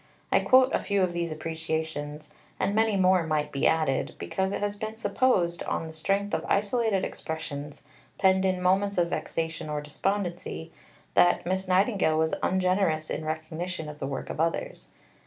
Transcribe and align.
I 0.31 0.39
quote 0.39 0.73
a 0.73 0.81
few 0.81 1.03
of 1.03 1.13
these 1.13 1.31
appreciations 1.31 2.33
(and 2.59 2.73
many 2.73 2.97
more 2.97 3.21
might 3.21 3.51
be 3.51 3.67
added), 3.67 4.15
because 4.17 4.51
it 4.51 4.61
has 4.61 4.75
been 4.75 4.97
supposed, 4.97 5.61
on 5.65 5.85
the 5.85 5.93
strength 5.93 6.33
of 6.33 6.43
isolated 6.49 7.05
expressions 7.05 7.83
penned 8.17 8.43
in 8.43 8.63
moments 8.63 8.97
of 8.97 9.11
vexation 9.11 9.69
or 9.69 9.79
despondency, 9.79 10.71
that 11.13 11.45
Miss 11.45 11.67
Nightingale 11.67 12.17
was 12.17 12.33
ungenerous 12.41 13.11
in 13.11 13.23
recognition 13.25 13.87
of 13.87 13.99
the 13.99 14.07
work 14.07 14.31
of 14.31 14.39
others. 14.39 14.87